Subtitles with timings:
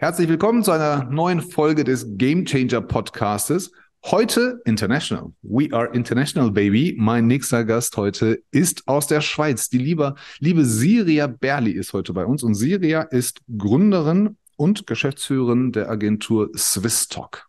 [0.00, 3.70] Herzlich willkommen zu einer neuen Folge des Game Changer Podcastes.
[4.06, 5.34] Heute international.
[5.42, 6.94] We are international, baby.
[6.96, 9.68] Mein nächster Gast heute ist aus der Schweiz.
[9.68, 15.70] Die liebe, liebe Siria Berli ist heute bei uns und Siria ist Gründerin und Geschäftsführerin
[15.70, 17.46] der Agentur Swisstalk.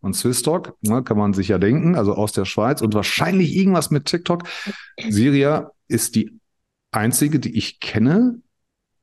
[0.00, 3.92] Und Swisstalk, ne, kann man sich ja denken, also aus der Schweiz und wahrscheinlich irgendwas
[3.92, 4.42] mit TikTok.
[5.10, 6.40] Siria ist die
[6.90, 8.40] einzige, die ich kenne,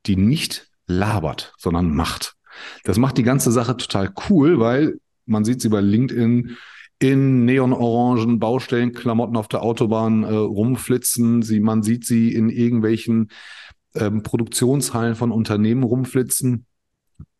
[0.08, 2.36] die nicht labert, sondern macht.
[2.84, 6.58] Das macht die ganze Sache total cool, weil man sieht sie bei LinkedIn
[7.00, 11.42] in neonorangen Baustellenklamotten auf der Autobahn äh, rumflitzen.
[11.42, 13.30] Sie, man sieht sie in irgendwelchen
[13.96, 16.66] ähm, Produktionshallen von Unternehmen rumflitzen.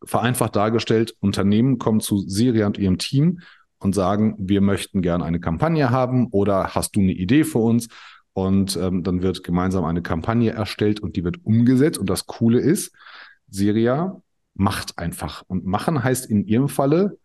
[0.04, 3.40] Vereinfacht dargestellt, Unternehmen kommen zu Siria und ihrem Team
[3.78, 7.88] und sagen, wir möchten gerne eine Kampagne haben oder hast du eine Idee für uns?
[8.32, 11.98] Und ähm, dann wird gemeinsam eine Kampagne erstellt und die wird umgesetzt.
[11.98, 12.92] Und das Coole ist,
[13.48, 14.20] Siria
[14.54, 15.42] macht einfach.
[15.46, 17.18] Und machen heißt in ihrem Falle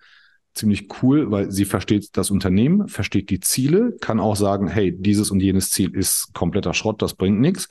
[0.53, 5.31] ziemlich cool, weil sie versteht das Unternehmen, versteht die Ziele, kann auch sagen, hey, dieses
[5.31, 7.69] und jenes Ziel ist kompletter Schrott, das bringt nichts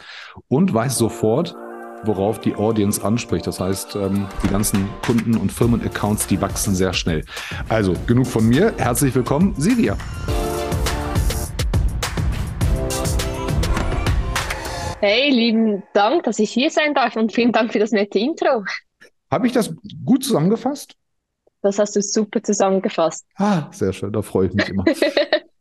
[0.49, 1.55] und weiß sofort,
[2.05, 3.47] worauf die Audience anspricht.
[3.47, 7.25] Das heißt, ähm, die ganzen Kunden- und Firmenaccounts, die wachsen sehr schnell.
[7.69, 8.73] Also genug von mir.
[8.77, 9.97] Herzlich willkommen, Silvia.
[15.01, 18.65] Hey, lieben Dank, dass ich hier sein darf und vielen Dank für das nette Intro.
[19.31, 19.75] Habe ich das
[20.05, 20.97] gut zusammengefasst?
[21.63, 23.27] Das hast du super zusammengefasst.
[23.37, 24.85] Ah, sehr schön, da freue ich mich immer.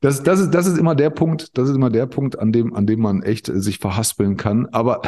[0.01, 2.75] Das, das, ist, das ist immer der Punkt, das ist immer der Punkt, an dem,
[2.75, 4.67] an dem man echt sich verhaspeln kann.
[4.67, 5.01] Aber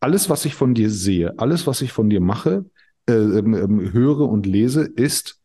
[0.00, 2.64] alles, was ich von dir sehe, alles, was ich von dir mache,
[3.06, 5.40] äh, ähm, ähm, höre und lese, ist,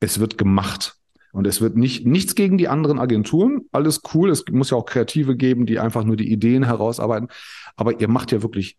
[0.00, 0.96] es wird gemacht.
[1.32, 4.30] Und es wird nicht, nichts gegen die anderen Agenturen, alles cool.
[4.30, 7.28] Es muss ja auch Kreative geben, die einfach nur die Ideen herausarbeiten.
[7.76, 8.78] Aber ihr macht ja wirklich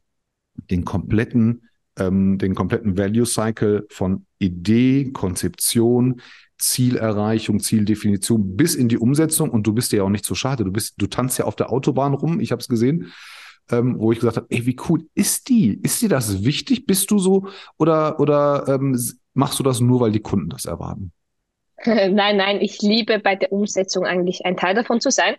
[0.69, 6.21] den kompletten ähm, den kompletten Value Cycle von Idee, Konzeption,
[6.57, 9.49] Zielerreichung, Zieldefinition bis in die Umsetzung.
[9.49, 10.63] Und du bist ja auch nicht so schade.
[10.63, 12.39] Du bist, du tanzt ja auf der Autobahn rum.
[12.39, 13.11] Ich habe es gesehen.
[13.71, 15.79] Ähm, wo ich gesagt habe, ey, wie cool ist die?
[15.81, 16.85] Ist dir das wichtig?
[16.85, 17.47] Bist du so
[17.79, 18.95] oder oder ähm,
[19.33, 21.11] machst du das nur, weil die Kunden das erwarten?
[21.85, 25.35] Nein, nein, ich liebe bei der Umsetzung eigentlich ein Teil davon zu sein.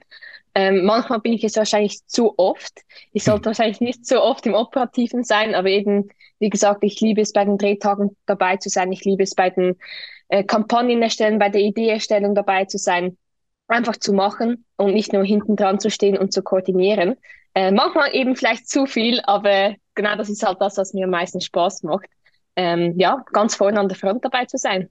[0.56, 2.80] Ähm, manchmal bin ich es wahrscheinlich zu oft.
[3.12, 3.46] Ich sollte hm.
[3.46, 6.08] wahrscheinlich nicht so oft im Operativen sein, aber eben
[6.38, 8.90] wie gesagt, ich liebe es bei den Drehtagen dabei zu sein.
[8.90, 9.76] Ich liebe es bei den
[10.28, 13.18] äh, Kampagnen erstellen, bei der Ideeerstellung dabei zu sein.
[13.68, 17.16] Einfach zu machen und nicht nur hinten dran zu stehen und zu koordinieren.
[17.54, 21.10] Äh, manchmal eben vielleicht zu viel, aber genau das ist halt das, was mir am
[21.10, 22.08] meisten Spaß macht.
[22.54, 24.88] Ähm, ja, ganz vorne an der Front dabei zu sein.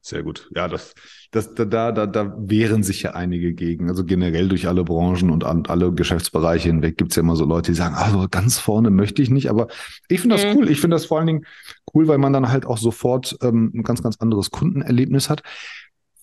[0.00, 0.48] Sehr gut.
[0.54, 0.94] Ja, das,
[1.30, 3.88] das, da, da, da wehren sich ja einige gegen.
[3.88, 7.44] Also generell durch alle Branchen und an alle Geschäftsbereiche hinweg gibt es ja immer so
[7.44, 9.50] Leute, die sagen, also ganz vorne möchte ich nicht.
[9.50, 9.68] Aber
[10.08, 10.56] ich finde das mhm.
[10.56, 10.70] cool.
[10.70, 11.46] Ich finde das vor allen Dingen
[11.94, 15.42] cool, weil man dann halt auch sofort ähm, ein ganz, ganz anderes Kundenerlebnis hat.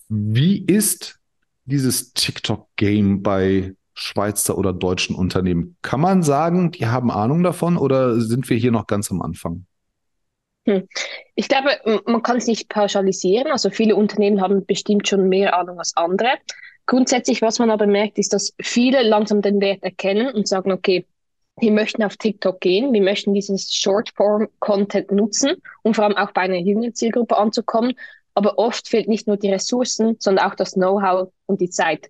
[0.10, 1.20] Wie ist
[1.66, 5.78] dieses TikTok-Game bei Schweizer oder deutschen Unternehmen?
[5.82, 9.66] Kann man sagen, die haben Ahnung davon oder sind wir hier noch ganz am Anfang?
[10.66, 10.88] Hm.
[11.36, 13.52] Ich glaube, man kann es nicht pauschalisieren.
[13.52, 16.30] Also viele Unternehmen haben bestimmt schon mehr Ahnung als andere.
[16.86, 21.06] Grundsätzlich, was man aber merkt, ist, dass viele langsam den Wert erkennen und sagen, okay,
[21.60, 26.42] wir möchten auf TikTok gehen, wir möchten dieses Short-Form-Content nutzen, um vor allem auch bei
[26.42, 27.94] einer jüngeren Zielgruppe anzukommen.
[28.34, 32.10] Aber oft fehlt nicht nur die Ressourcen, sondern auch das Know-how und die Zeit.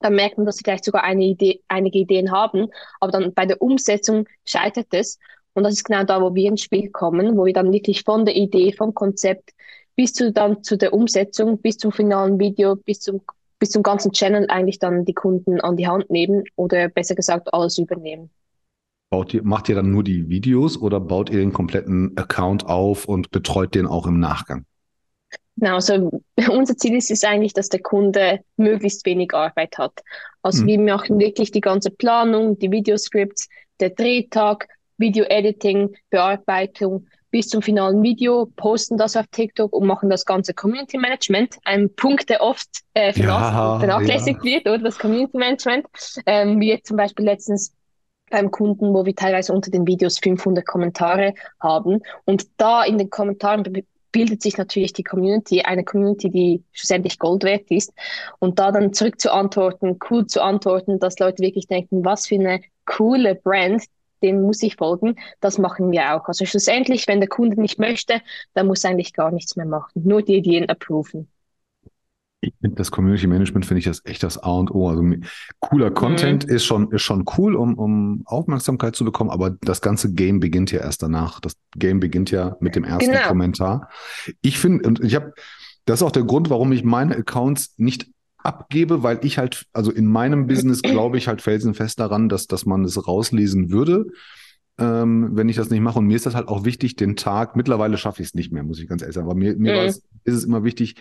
[0.00, 2.68] Dann merkt man, dass sie vielleicht sogar eine Idee, einige Ideen haben,
[3.00, 5.18] aber dann bei der Umsetzung scheitert es.
[5.58, 8.24] Und das ist genau da, wo wir ins Spiel kommen, wo wir dann wirklich von
[8.24, 9.50] der Idee, vom Konzept
[9.96, 13.20] bis zu dann zu der Umsetzung, bis zum finalen Video, bis zum
[13.58, 17.52] bis zum ganzen Channel eigentlich dann die Kunden an die Hand nehmen oder besser gesagt
[17.52, 18.30] alles übernehmen.
[19.10, 23.06] Baut ihr, macht ihr dann nur die Videos oder baut ihr den kompletten Account auf
[23.06, 24.64] und betreut den auch im Nachgang?
[25.56, 30.00] Genau, also unser Ziel ist es eigentlich, dass der Kunde möglichst wenig Arbeit hat.
[30.42, 30.66] Also hm.
[30.66, 33.48] wir machen wirklich die ganze Planung, die Videoscripts,
[33.80, 40.24] der Drehtag, Video-Editing, Bearbeitung bis zum finalen Video, posten das auf TikTok und machen das
[40.24, 41.58] ganze Community Management.
[41.64, 44.52] Ein Punkt, der oft äh, ja, vernachlässigt ja.
[44.52, 45.86] wird, oder das Community Management.
[46.26, 47.74] Ähm, wie jetzt zum Beispiel letztens
[48.30, 52.00] beim Kunden, wo wir teilweise unter den Videos 500 Kommentare haben.
[52.24, 53.64] Und da in den Kommentaren
[54.10, 57.92] bildet sich natürlich die Community, eine Community, die schlussendlich Gold wert ist.
[58.38, 62.36] Und da dann zurück zu antworten, cool zu antworten, dass Leute wirklich denken, was für
[62.36, 63.84] eine coole Brand,
[64.22, 65.16] dem muss ich folgen.
[65.40, 66.26] Das machen wir auch.
[66.26, 68.20] Also schlussendlich, wenn der Kunde nicht möchte,
[68.54, 70.02] dann muss eigentlich gar nichts mehr machen.
[70.04, 71.28] Nur die Ideen approven.
[72.40, 74.88] Ich finde das Community Management finde ich das echt das A und O.
[74.88, 75.02] Also
[75.58, 76.54] cooler Content mhm.
[76.54, 80.70] ist schon ist schon cool, um um Aufmerksamkeit zu bekommen, aber das ganze Game beginnt
[80.70, 81.40] ja erst danach.
[81.40, 83.26] Das Game beginnt ja mit dem ersten genau.
[83.26, 83.88] Kommentar.
[84.40, 85.32] Ich finde und ich habe
[85.84, 88.06] das ist auch der Grund, warum ich meine Accounts nicht
[88.38, 92.66] abgebe, weil ich halt also in meinem Business glaube ich halt felsenfest daran, dass dass
[92.66, 94.06] man es rauslesen würde.
[94.80, 95.98] Ähm, wenn ich das nicht mache.
[95.98, 98.62] Und mir ist das halt auch wichtig, den Tag, mittlerweile schaffe ich es nicht mehr,
[98.62, 99.88] muss ich ganz ehrlich sagen, aber mir, mir mhm.
[99.88, 100.94] ist es immer wichtig,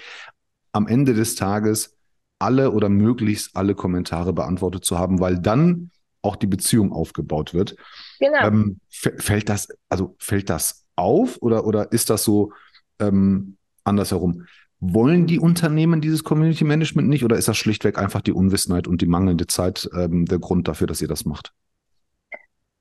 [0.72, 1.96] am Ende des Tages
[2.40, 5.92] alle oder möglichst alle Kommentare beantwortet zu haben, weil dann
[6.22, 7.76] auch die Beziehung aufgebaut wird.
[8.20, 8.48] Genau.
[8.48, 12.52] Ähm, fällt das, also fällt das auf oder, oder ist das so
[13.00, 14.46] ähm, andersherum?
[14.80, 19.02] Wollen die Unternehmen dieses Community Management nicht oder ist das schlichtweg einfach die Unwissenheit und
[19.02, 21.52] die mangelnde Zeit ähm, der Grund dafür, dass ihr das macht?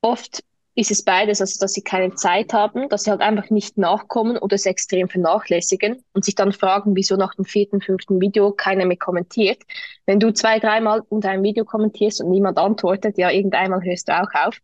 [0.02, 0.42] Oft
[0.76, 4.36] ist es beides, also dass sie keine Zeit haben, dass sie halt einfach nicht nachkommen
[4.36, 8.84] oder es extrem vernachlässigen und sich dann fragen, wieso nach dem vierten, fünften Video keiner
[8.84, 9.62] mehr kommentiert.
[10.04, 14.20] Wenn du zwei, dreimal unter einem Video kommentierst und niemand antwortet, ja, irgendeinmal hörst du
[14.20, 14.58] auch auf.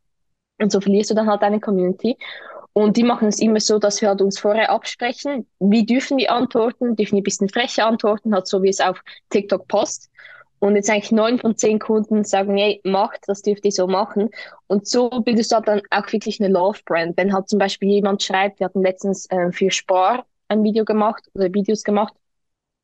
[0.60, 2.18] Und so verlierst du dann halt deine Community.
[2.74, 6.32] Und die machen es immer so, dass wir halt uns vorher absprechen, wie dürfen wir
[6.32, 10.10] antworten, dürfen wir ein bisschen frecher antworten, halt so wie es auf TikTok passt.
[10.58, 14.30] Und jetzt eigentlich neun von zehn Kunden sagen, hey, macht, das dürft ihr so machen.
[14.68, 17.16] Und so bildest du halt dann auch wirklich eine Love-Brand.
[17.16, 21.28] Wenn halt zum Beispiel jemand schreibt, wir hatten letztens äh, für Spar ein Video gemacht
[21.34, 22.14] oder Videos gemacht,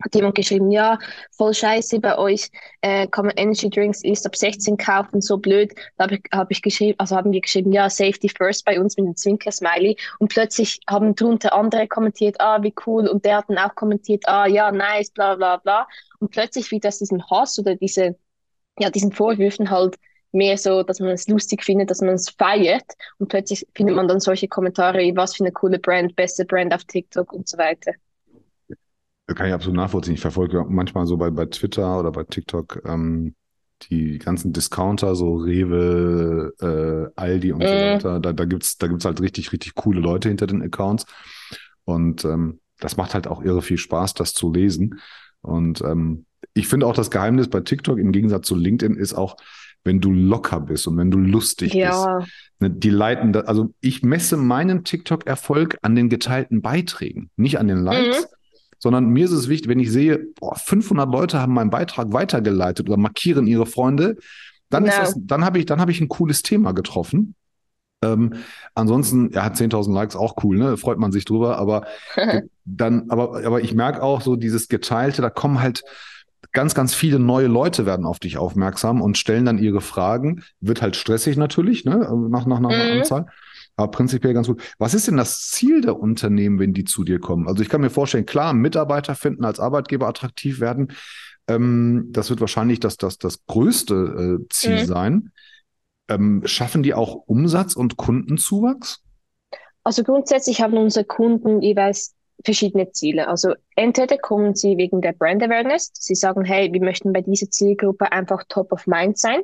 [0.02, 0.98] hat jemand geschrieben, ja,
[1.36, 2.50] voll scheiße bei euch,
[2.82, 5.74] äh, kann man Energy Drinks erst ab 16 kaufen, so blöd.
[5.96, 8.96] Da habe ich, hab ich geschrieben, also haben wir geschrieben, ja, Safety First bei uns
[8.96, 9.96] mit dem Zwinker-Smiley.
[10.18, 13.08] Und plötzlich haben drunter andere kommentiert, ah, wie cool.
[13.08, 15.88] Und der hat dann auch kommentiert, ah, ja, nice, bla, bla, bla.
[16.20, 18.16] Und plötzlich wird das diesen Hass oder diese,
[18.78, 19.96] ja, diesen Vorwürfen halt
[20.32, 22.84] mehr so, dass man es lustig findet, dass man es feiert.
[23.18, 26.84] Und plötzlich findet man dann solche Kommentare was für eine coole Brand, beste Brand auf
[26.84, 27.92] TikTok und so weiter.
[29.34, 30.14] Kann ich absolut nachvollziehen.
[30.14, 33.34] Ich verfolge manchmal so bei, bei Twitter oder bei TikTok ähm,
[33.82, 37.66] die ganzen Discounter, so Rewe, äh, Aldi und äh.
[37.66, 37.94] so mhm.
[37.94, 38.20] weiter.
[38.20, 41.04] Da, da gibt's da gibt's halt richtig, richtig coole Leute hinter den Accounts.
[41.84, 45.00] Und ähm, das macht halt auch irre viel Spaß, das zu lesen.
[45.42, 49.36] Und ähm, ich finde auch das Geheimnis bei TikTok im Gegensatz zu LinkedIn ist auch,
[49.84, 52.18] wenn du locker bist und wenn du lustig ja.
[52.18, 52.30] bist.
[52.60, 57.68] Ne, die leiten, da, also ich messe meinen TikTok-Erfolg an den geteilten Beiträgen, nicht an
[57.68, 58.22] den Likes.
[58.22, 58.37] Mhm
[58.78, 62.88] sondern mir ist es wichtig, wenn ich sehe, boah, 500 Leute haben meinen Beitrag weitergeleitet
[62.88, 64.16] oder markieren ihre Freunde,
[64.70, 67.34] dann ist das, dann habe ich, dann habe ich ein cooles Thema getroffen.
[68.02, 68.34] Ähm,
[68.74, 70.76] ansonsten, ja, 10.000 Likes auch cool, ne?
[70.76, 71.86] Freut man sich drüber, aber
[72.64, 75.82] dann, aber, aber ich merke auch so dieses Geteilte, da kommen halt
[76.52, 80.44] ganz, ganz viele neue Leute werden auf dich aufmerksam und stellen dann ihre Fragen.
[80.60, 81.98] Wird halt stressig natürlich, ne?
[82.30, 82.98] Nach, nach, nach einer mhm.
[83.00, 83.26] Anzahl.
[83.78, 84.60] Aber prinzipiell ganz gut.
[84.78, 87.46] Was ist denn das Ziel der Unternehmen, wenn die zu dir kommen?
[87.46, 90.88] Also ich kann mir vorstellen, klar, Mitarbeiter finden, als Arbeitgeber attraktiv werden.
[91.46, 94.84] Ähm, das wird wahrscheinlich das, das, das größte äh, Ziel mhm.
[94.84, 95.32] sein.
[96.08, 99.04] Ähm, schaffen die auch Umsatz und Kundenzuwachs?
[99.84, 103.28] Also grundsätzlich haben unsere Kunden jeweils verschiedene Ziele.
[103.28, 105.92] Also entweder kommen sie wegen der Brand Awareness.
[105.94, 109.42] Sie sagen, hey, wir möchten bei dieser Zielgruppe einfach top of mind sein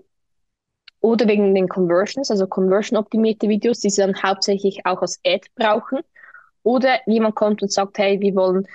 [1.05, 5.99] oder wegen den Conversions, also conversion-optimierte Videos, die sie dann hauptsächlich auch als Ad brauchen.
[6.63, 8.67] Oder jemand kommt und sagt, hey, wir wollen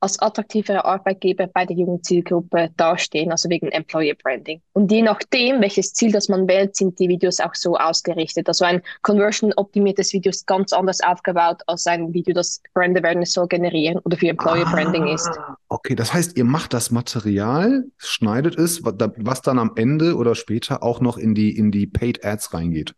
[0.00, 4.60] als attraktiverer Arbeitgeber bei der jungen Zielgruppe dastehen, also wegen Employer Branding.
[4.72, 8.48] Und je nachdem, welches Ziel das man wählt, sind die Videos auch so ausgerichtet.
[8.48, 13.48] Also ein conversion-optimiertes Video ist ganz anders aufgebaut als ein Video, das Brand Awareness soll
[13.48, 15.30] generieren oder für Employer ah, Branding ist.
[15.68, 20.82] Okay, das heißt, ihr macht das Material, schneidet es, was dann am Ende oder später
[20.82, 22.94] auch noch in die, in die Paid Ads reingeht.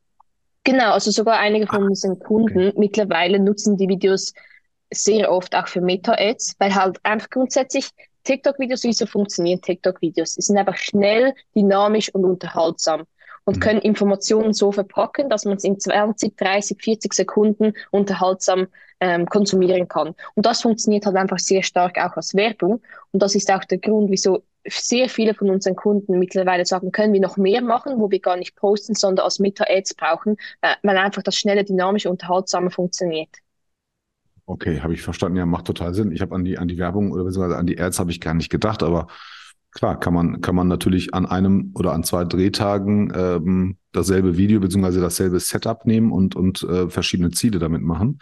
[0.65, 2.79] Genau, also sogar einige von ah, unseren Kunden okay.
[2.79, 4.35] mittlerweile nutzen die Videos
[4.93, 7.91] sehr oft auch für Meta-Ads, weil halt einfach grundsätzlich
[8.25, 10.35] TikTok-Videos, wie so funktionieren TikTok-Videos?
[10.35, 13.05] Sie sind einfach schnell, dynamisch und unterhaltsam
[13.45, 13.61] und mhm.
[13.61, 18.69] können Informationen so verpacken, dass man es in 20, 30, 40 Sekunden unterhaltsam
[19.01, 20.15] ähm, konsumieren kann.
[20.35, 22.83] Und das funktioniert halt einfach sehr stark auch als Werbung.
[23.13, 27.15] Und das ist auch der Grund, wieso sehr viele von unseren Kunden mittlerweile sagen, können
[27.15, 30.99] wir noch mehr machen, wo wir gar nicht posten, sondern als Meta-Ads brauchen, äh, weil
[30.99, 33.31] einfach das schnelle, dynamische, unterhaltsame funktioniert.
[34.51, 35.39] Okay, habe ich verstanden.
[35.39, 36.11] Ja, macht total Sinn.
[36.11, 38.35] Ich habe an die, an die Werbung oder beziehungsweise an die Ads habe ich gar
[38.35, 39.07] nicht gedacht, aber
[39.71, 44.59] klar, kann man, kann man natürlich an einem oder an zwei Drehtagen ähm, dasselbe Video
[44.59, 48.19] beziehungsweise dasselbe Setup nehmen und, und äh, verschiedene Ziele damit machen.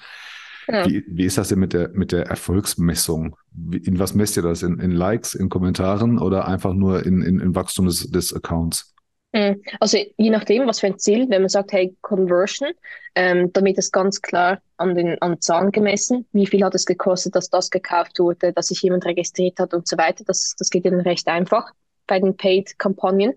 [0.70, 0.87] Ja.
[0.87, 3.35] Wie, wie ist das denn mit der, mit der Erfolgsmessung?
[3.70, 4.62] In was messt ihr das?
[4.62, 8.94] In, in Likes, in Kommentaren oder einfach nur in, in, in Wachstum des, des Accounts?
[9.32, 9.62] Mhm.
[9.78, 12.70] Also je nachdem, was für ein Ziel, wenn man sagt, hey, Conversion,
[13.14, 17.35] ähm, damit ist ganz klar an den an Zahlen gemessen, wie viel hat es gekostet,
[17.35, 20.25] dass das gekauft wurde, dass sich jemand registriert hat und so weiter.
[20.25, 21.73] Das, das geht dann recht einfach
[22.06, 23.35] bei den Paid-Kampagnen.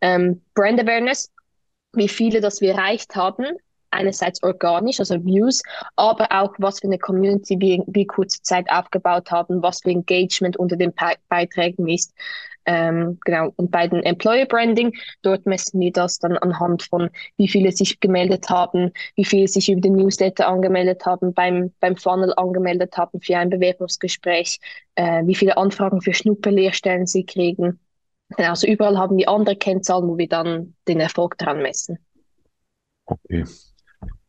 [0.00, 1.30] Ähm, Brand Awareness,
[1.92, 3.46] wie viele das wir erreicht haben,
[3.90, 5.62] einerseits organisch, also Views,
[5.96, 10.56] aber auch was für eine Community wir, wir kurze Zeit aufgebaut haben, was für Engagement
[10.56, 10.92] unter den
[11.28, 12.12] Beiträgen ist.
[12.70, 13.50] Ähm, genau.
[13.56, 17.08] Und bei den Employer Branding, dort messen wir das dann anhand von,
[17.38, 21.96] wie viele sich gemeldet haben, wie viele sich über den Newsletter angemeldet haben, beim, beim
[21.96, 24.60] Funnel angemeldet haben für ein Bewerbungsgespräch,
[24.96, 27.80] äh, wie viele Anfragen für Schnupperlehrstellen sie kriegen.
[28.36, 31.98] Genau, also überall haben wir andere Kennzahlen, wo wir dann den Erfolg daran messen.
[33.06, 33.46] Okay.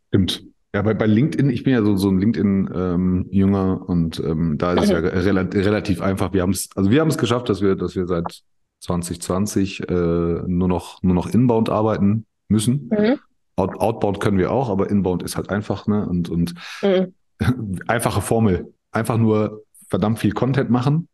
[0.08, 0.46] Stimmt.
[0.74, 4.74] Ja, bei, bei LinkedIn, ich bin ja so, so ein LinkedIn-Jünger ähm, und ähm, da
[4.74, 6.32] ist es ja rel relativ einfach.
[6.32, 8.44] Wir haben es, also wir haben es geschafft, dass wir, dass wir seit
[8.82, 12.90] 2020 äh, nur noch nur noch inbound arbeiten müssen.
[12.92, 13.20] Mhm.
[13.56, 16.08] Out, outbound können wir auch, aber inbound ist halt einfach, ne?
[16.08, 17.14] Und, und mhm.
[17.88, 18.72] einfache Formel.
[18.92, 21.10] Einfach nur verdammt viel Content machen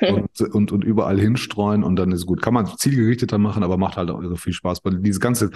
[0.00, 2.42] und, und, und überall hinstreuen und dann ist gut.
[2.42, 4.84] Kann man zielgerichteter machen, aber macht halt auch irre viel Spaß.
[4.84, 5.50] Weil dieses ganze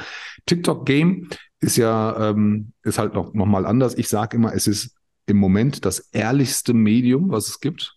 [0.47, 1.29] TikTok-Game
[1.61, 3.97] ist ja, ähm, ist halt noch, noch mal anders.
[3.97, 4.97] Ich sage immer, es ist
[5.27, 7.95] im Moment das ehrlichste Medium, was es gibt,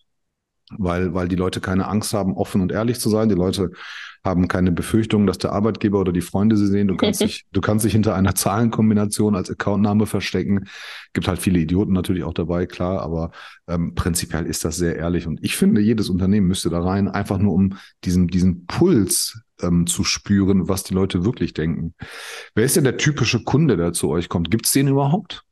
[0.77, 3.29] weil, weil die Leute keine Angst haben, offen und ehrlich zu sein.
[3.29, 3.71] Die Leute
[4.25, 6.88] haben keine Befürchtung, dass der Arbeitgeber oder die Freunde sie sehen.
[6.88, 10.67] Du kannst dich, du kannst dich hinter einer Zahlenkombination als Accountname verstecken.
[11.13, 13.32] Gibt halt viele Idioten natürlich auch dabei, klar, aber
[13.67, 15.27] ähm, prinzipiell ist das sehr ehrlich.
[15.27, 19.86] Und ich finde, jedes Unternehmen müsste da rein, einfach nur um diesen, diesen Puls ähm,
[19.86, 21.94] zu spüren, was die Leute wirklich denken.
[22.55, 24.50] Wer ist denn der typische Kunde, der zu euch kommt?
[24.50, 25.44] Gibt es den überhaupt?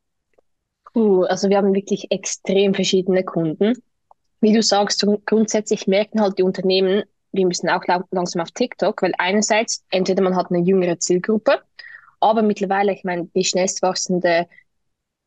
[0.96, 3.74] Uh, also wir haben wirklich extrem verschiedene Kunden.
[4.42, 9.14] Wie du sagst, grundsätzlich merken halt die Unternehmen, wir müssen auch langsam auf TikTok, weil
[9.18, 11.62] einerseits entweder man hat eine jüngere Zielgruppe,
[12.20, 14.48] aber mittlerweile, ich meine, die schnellst wachsende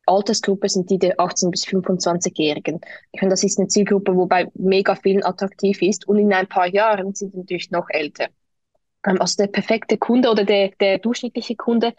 [0.07, 2.79] Altersgruppe sind die der 18- bis 25-Jährigen.
[3.11, 6.67] Ich meine, das ist eine Zielgruppe, wobei mega vielen attraktiv ist und in ein paar
[6.67, 8.27] Jahren sind natürlich noch älter.
[9.05, 11.93] Ähm, also der perfekte Kunde oder der, der durchschnittliche Kunde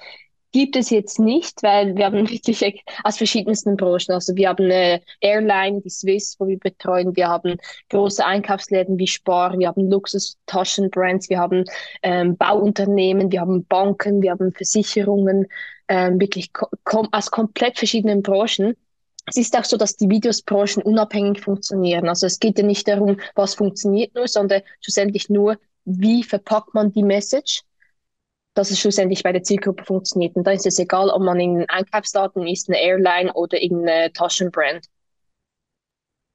[0.52, 4.12] gibt es jetzt nicht, weil wir haben wirklich aus verschiedensten Branchen.
[4.12, 7.14] Also wir haben eine Airline, die Swiss, wo wir betreuen.
[7.16, 7.56] Wir haben
[7.90, 9.58] große Einkaufsläden wie Spar.
[9.58, 11.28] Wir haben Luxus-Taschenbrands.
[11.28, 11.64] Wir haben
[12.02, 13.30] ähm, Bauunternehmen.
[13.30, 14.22] Wir haben Banken.
[14.22, 15.46] Wir haben Versicherungen.
[15.88, 18.76] Ähm, wirklich kom aus komplett verschiedenen Branchen.
[19.26, 22.08] Es ist auch so, dass die Videos branchenunabhängig funktionieren.
[22.08, 26.92] Also es geht ja nicht darum, was funktioniert nur, sondern schlussendlich nur, wie verpackt man
[26.92, 27.62] die Message
[28.54, 30.36] dass es schlussendlich bei der Zielgruppe funktioniert.
[30.36, 34.86] Und da ist es egal, ob man in Einkaufsdaten ist, eine Airline oder irgendeine Taschenbrand.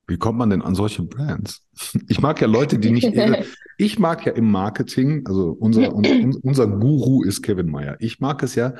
[0.07, 1.61] Wie kommt man denn an solche Brands?
[2.07, 3.45] Ich mag ja Leute, die nicht irre.
[3.79, 7.95] Ich mag ja im Marketing, also unser, unser Guru ist Kevin Meyer.
[7.99, 8.75] Ich mag es ja.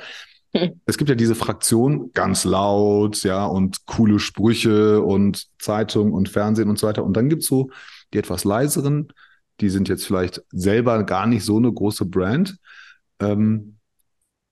[0.86, 6.68] Es gibt ja diese Fraktion ganz laut, ja, und coole Sprüche und Zeitung und Fernsehen
[6.68, 7.04] und so weiter.
[7.04, 7.70] Und dann gibt es so
[8.12, 9.08] die etwas leiseren,
[9.60, 12.56] die sind jetzt vielleicht selber gar nicht so eine große Brand,
[13.20, 13.78] ähm,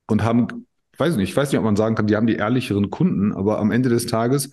[0.08, 2.36] und haben, ich weiß nicht, ich weiß nicht, ob man sagen kann, die haben die
[2.36, 4.50] ehrlicheren Kunden, aber am Ende des Tages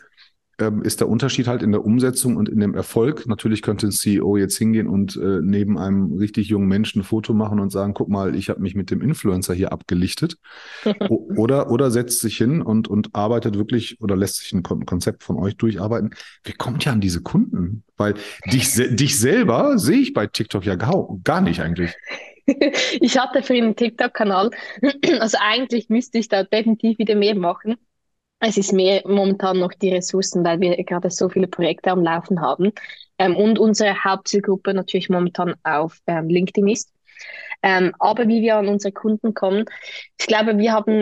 [0.59, 3.27] ähm, ist der Unterschied halt in der Umsetzung und in dem Erfolg.
[3.27, 7.33] Natürlich könnte ein CEO jetzt hingehen und äh, neben einem richtig jungen Menschen ein Foto
[7.33, 10.37] machen und sagen, guck mal, ich habe mich mit dem Influencer hier abgelichtet.
[11.09, 15.37] oder, oder setzt sich hin und, und arbeitet wirklich oder lässt sich ein Konzept von
[15.37, 16.11] euch durcharbeiten.
[16.43, 17.83] Wie kommt ja an diese Kunden?
[17.97, 18.15] Weil
[18.51, 21.95] dich, dich selber sehe ich bei TikTok ja gar, gar nicht eigentlich.
[23.01, 24.51] ich hatte für einen TikTok-Kanal.
[25.19, 27.77] Also eigentlich müsste ich da definitiv wieder mehr machen.
[28.39, 32.41] Es ist mehr momentan noch die Ressourcen, weil wir gerade so viele Projekte am Laufen
[32.41, 32.71] haben.
[33.17, 36.93] Ähm, und unsere Hauptzielgruppe natürlich momentan auf ähm, LinkedIn ist.
[37.61, 39.65] Ähm, aber wie wir an unsere Kunden kommen,
[40.17, 41.01] ich glaube, wir haben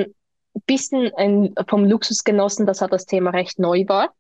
[0.56, 4.14] ein bisschen ein, vom Luxus genossen, dass das Thema recht neu war.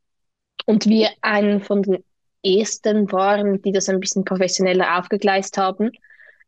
[0.65, 2.03] Und wir einen von den
[2.43, 5.91] ersten waren, die das ein bisschen professioneller aufgegleist haben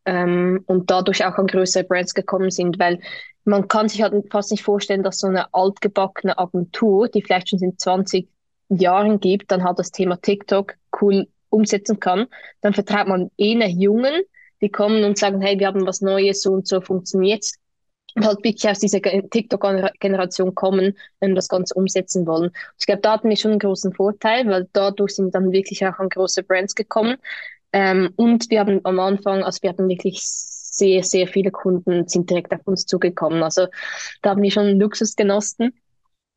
[0.05, 2.99] ähm, und dadurch auch an größere Brands gekommen sind, weil
[3.45, 7.59] man kann sich halt fast nicht vorstellen, dass so eine altgebackene Agentur, die vielleicht schon
[7.59, 8.27] seit 20
[8.69, 12.27] Jahren gibt, dann halt das Thema TikTok cool umsetzen kann.
[12.61, 14.21] Dann vertraut man eher Jungen,
[14.61, 17.45] die kommen und sagen, hey, wir haben was Neues, so und so funktioniert
[18.15, 22.51] und halt wirklich aus dieser TikTok-Generation kommen und das Ganze umsetzen wollen.
[22.77, 25.99] Ich glaube, da hatten wir schon einen großen Vorteil, weil dadurch sind dann wirklich auch
[25.99, 27.17] an große Brands gekommen.
[27.71, 32.29] Ähm, und wir haben am Anfang, also wir hatten wirklich sehr, sehr viele Kunden sind
[32.29, 33.43] direkt auf uns zugekommen.
[33.43, 33.67] Also
[34.21, 35.73] da haben wir schon Luxus genossen.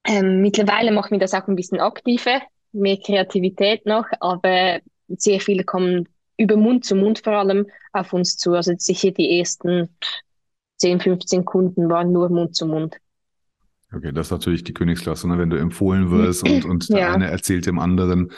[0.04, 5.64] Ähm, mittlerweile machen wir das auch ein bisschen aktiver, mehr Kreativität noch, aber sehr viele
[5.64, 8.54] kommen über Mund zu Mund vor allem auf uns zu.
[8.54, 9.88] Also sicher die ersten
[10.78, 12.96] 10, 15 Kunden waren nur Mund zu Mund.
[13.94, 15.38] Okay, das ist natürlich die Königsklasse, ne?
[15.38, 17.12] wenn du empfohlen wirst und, und der ja.
[17.12, 18.32] eine erzählt dem anderen,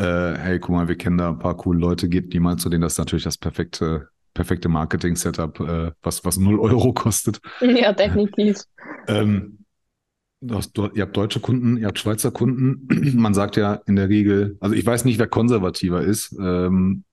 [0.00, 2.68] äh, hey, guck mal, wir kennen da ein paar coole Leute, geht die mal zu
[2.68, 7.40] denen, das ist natürlich das perfekte, perfekte Marketing-Setup, äh, was, was 0 Euro kostet.
[7.60, 8.62] Ja, definitiv.
[9.06, 9.56] ähm,
[10.42, 12.88] Du hast, du, ihr habt deutsche Kunden, ihr habt Schweizer Kunden.
[13.14, 17.04] Man sagt ja in der Regel, also ich weiß nicht, wer konservativer ist, ähm,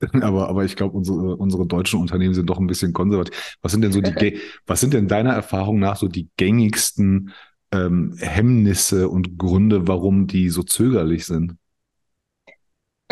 [0.20, 3.56] aber, aber ich glaube, unsere, unsere deutschen Unternehmen sind doch ein bisschen konservativ.
[3.62, 7.30] Was sind denn so die, was sind denn deiner Erfahrung nach so die gängigsten
[7.70, 11.54] ähm, Hemmnisse und Gründe, warum die so zögerlich sind?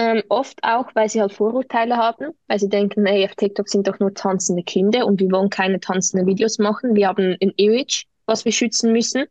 [0.01, 3.87] Ähm, oft auch, weil sie halt Vorurteile haben, weil sie denken, ey, auf TikTok sind
[3.87, 6.95] doch nur tanzende Kinder und wir wollen keine tanzenden Videos machen.
[6.95, 9.27] Wir haben ein Image, was wir schützen müssen.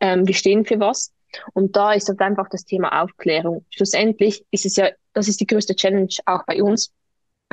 [0.00, 1.14] Ähm, wir stehen für was.
[1.54, 3.64] Und da ist halt einfach das Thema Aufklärung.
[3.70, 6.92] Schlussendlich ist es ja, das ist die größte Challenge auch bei uns.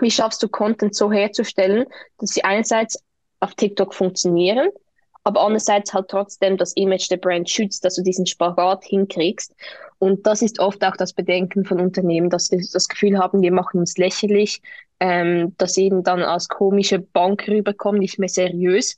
[0.01, 1.85] Wie schaffst du Content so herzustellen,
[2.17, 3.01] dass sie einerseits
[3.39, 4.67] auf TikTok funktionieren,
[5.23, 9.53] aber andererseits halt trotzdem das Image der Brand schützt, dass du diesen Spagat hinkriegst.
[9.97, 13.51] Und das ist oft auch das Bedenken von Unternehmen, dass sie das Gefühl haben, wir
[13.51, 14.61] machen uns lächerlich,
[14.99, 18.97] ähm, dass sie eben dann als komische Bank rüberkommen, nicht mehr seriös.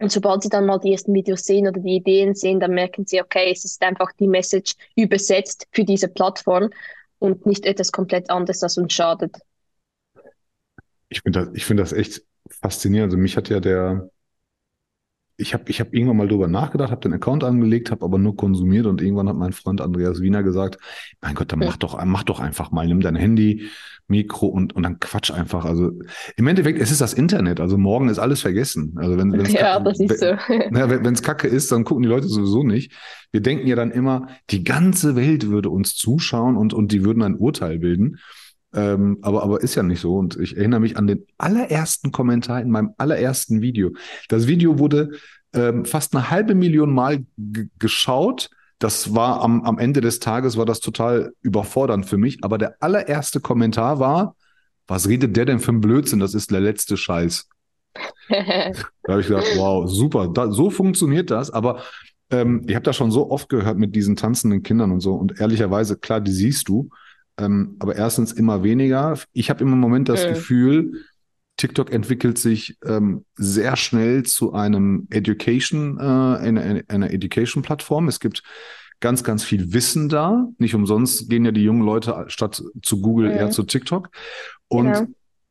[0.00, 3.04] Und sobald sie dann mal die ersten Videos sehen oder die Ideen sehen, dann merken
[3.04, 6.70] sie, okay, es ist einfach die Message übersetzt für diese Plattform
[7.18, 9.36] und nicht etwas komplett anderes, das uns schadet.
[11.08, 13.12] Ich finde das, ich finde das echt faszinierend.
[13.12, 14.08] Also mich hat ja der,
[15.40, 18.36] ich habe ich hab irgendwann mal drüber nachgedacht, habe den Account angelegt, habe aber nur
[18.36, 20.78] konsumiert und irgendwann hat mein Freund Andreas Wiener gesagt,
[21.22, 23.68] mein Gott, dann mach doch, mach doch einfach mal, nimm dein Handy,
[24.08, 25.64] Mikro und, und dann quatsch einfach.
[25.64, 25.92] Also
[26.36, 28.94] im Endeffekt, es ist das Internet, also morgen ist alles vergessen.
[28.96, 30.06] Also wenn es ja, so.
[30.08, 32.92] wenn es Kacke ist, dann gucken die Leute sowieso nicht.
[33.30, 37.22] Wir denken ja dann immer, die ganze Welt würde uns zuschauen und, und die würden
[37.22, 38.18] ein Urteil bilden.
[38.74, 40.16] Ähm, aber, aber ist ja nicht so.
[40.16, 43.92] Und ich erinnere mich an den allerersten Kommentar in meinem allerersten Video.
[44.28, 45.10] Das Video wurde
[45.54, 47.24] ähm, fast eine halbe Million Mal
[47.78, 48.50] geschaut.
[48.78, 52.38] Das war am, am Ende des Tages war das total überfordernd für mich.
[52.42, 54.36] Aber der allererste Kommentar war,
[54.86, 56.20] was redet der denn für ein Blödsinn?
[56.20, 57.48] Das ist der letzte Scheiß.
[58.28, 58.72] da
[59.08, 61.50] habe ich gedacht, wow, super, da, so funktioniert das.
[61.50, 61.82] Aber
[62.30, 65.14] ähm, ich habe das schon so oft gehört mit diesen tanzenden Kindern und so.
[65.14, 66.90] Und ehrlicherweise, klar, die siehst du.
[67.38, 69.18] Ähm, aber erstens immer weniger.
[69.32, 70.28] Ich habe im Moment das mhm.
[70.30, 70.92] Gefühl,
[71.56, 78.08] TikTok entwickelt sich ähm, sehr schnell zu einem Education, äh, einer, einer Education-Plattform.
[78.08, 78.42] Es gibt
[79.00, 80.48] ganz, ganz viel Wissen da.
[80.58, 83.36] Nicht umsonst gehen ja die jungen Leute statt zu Google mhm.
[83.36, 84.10] eher zu TikTok.
[84.68, 85.06] Und genau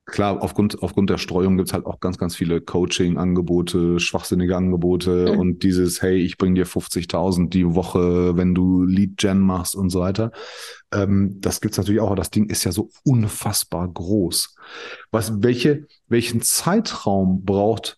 [0.07, 5.39] klar, aufgrund, aufgrund der Streuung gibt's halt auch ganz, ganz viele Coaching-Angebote, schwachsinnige Angebote mhm.
[5.39, 9.99] und dieses, hey, ich bring dir 50.000 die Woche, wenn du Lead-Gen machst und so
[9.99, 10.31] weiter.
[10.93, 14.55] Ähm, das gibt's natürlich auch, aber das Ding ist ja so unfassbar groß.
[15.11, 17.97] Was, welche, welchen Zeitraum braucht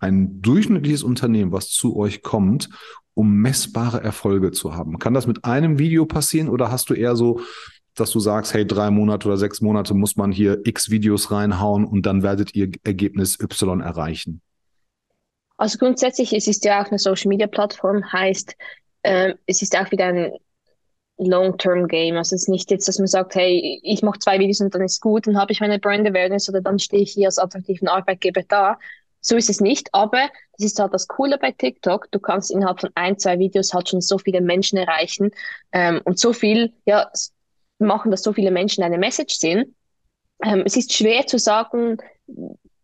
[0.00, 2.68] ein durchschnittliches Unternehmen, was zu euch kommt,
[3.14, 4.98] um messbare Erfolge zu haben?
[4.98, 7.40] Kann das mit einem Video passieren oder hast du eher so
[8.00, 11.84] dass du sagst, hey, drei Monate oder sechs Monate muss man hier x Videos reinhauen
[11.84, 14.40] und dann werdet ihr Ergebnis Y erreichen?
[15.56, 18.54] Also grundsätzlich, es ist ja auch eine Social Media Plattform, heißt,
[19.02, 20.32] äh, es ist auch wieder ein
[21.18, 22.16] Long-Term-Game.
[22.16, 24.82] Also es ist nicht jetzt, dass man sagt, hey, ich mache zwei Videos und dann
[24.82, 27.88] ist gut, dann habe ich meine Brand Awareness oder dann stehe ich hier als attraktiven
[27.88, 28.78] Arbeitgeber da.
[29.20, 32.10] So ist es nicht, aber das ist halt das Coole bei TikTok.
[32.12, 35.32] Du kannst innerhalb von ein, zwei Videos halt schon so viele Menschen erreichen
[35.72, 37.10] ähm, und so viel, ja,
[37.78, 39.74] machen, dass so viele Menschen eine Message sehen.
[40.42, 41.98] Ähm, es ist schwer zu sagen,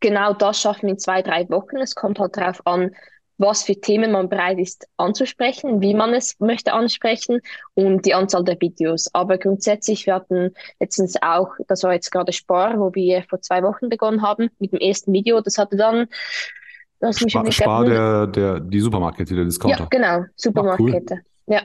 [0.00, 1.76] genau das schaffen wir in zwei, drei Wochen.
[1.76, 2.90] Es kommt halt darauf an,
[3.38, 7.40] was für Themen man bereit ist anzusprechen, wie man es möchte ansprechen
[7.74, 9.12] und die Anzahl der Videos.
[9.12, 13.62] Aber grundsätzlich, wir hatten letztens auch, das war jetzt gerade Spar, wo wir vor zwei
[13.62, 15.40] Wochen begonnen haben mit dem ersten Video.
[15.40, 16.06] Das hatte dann
[17.00, 19.80] das Spar, Spar der, der, die Supermarktkette, der Discounter.
[19.80, 21.14] Ja, genau, Supermarktkette.
[21.14, 21.54] Ah, cool.
[21.54, 21.62] Ja,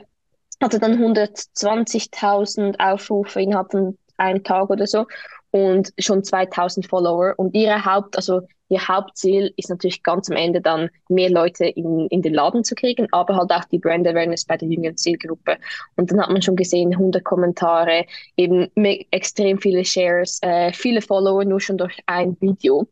[0.62, 5.06] hatte dann 120.000 Aufrufe innerhalb von einem Tag oder so
[5.50, 7.34] und schon 2000 Follower.
[7.36, 12.06] Und ihre Haupt, also ihr Hauptziel ist natürlich ganz am Ende dann mehr Leute in,
[12.08, 15.58] in den Laden zu kriegen, aber halt auch die Brand Awareness bei der jüngeren Zielgruppe.
[15.96, 18.70] Und dann hat man schon gesehen, 100 Kommentare, eben
[19.10, 22.86] extrem viele Shares, äh, viele Follower nur schon durch ein Video.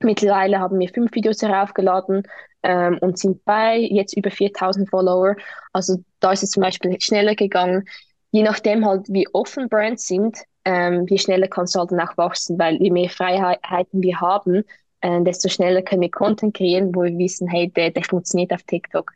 [0.00, 2.22] Mittlerweile haben wir fünf Videos heraufgeladen
[2.62, 5.36] ähm, und sind bei jetzt über 4000 Follower.
[5.72, 7.84] Also da ist es zum Beispiel schneller gegangen.
[8.30, 12.58] Je nachdem halt, wie offen Brands sind, ähm, je schneller kannst du halt auch wachsen,
[12.58, 14.64] weil je mehr Freiheiten wir haben,
[15.00, 18.62] äh, desto schneller können wir Content kreieren, wo wir wissen, hey, der, der funktioniert auf
[18.62, 19.12] TikTok.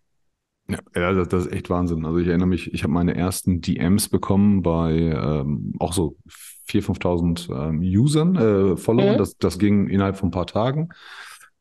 [0.94, 2.04] Ja, das, das ist echt Wahnsinn.
[2.04, 6.16] Also ich erinnere mich, ich habe meine ersten DMs bekommen bei ähm, auch so
[6.68, 9.14] 4.000, 5.000 ähm, Usern, äh, Followern.
[9.14, 9.18] Mhm.
[9.18, 10.90] Das, das ging innerhalb von ein paar Tagen.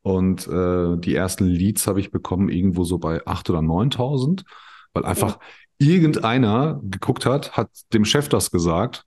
[0.01, 4.43] Und äh, die ersten Leads habe ich bekommen irgendwo so bei 8.000 oder 9.000,
[4.93, 5.39] weil einfach
[5.79, 5.87] ja.
[5.87, 9.05] irgendeiner geguckt hat, hat dem Chef das gesagt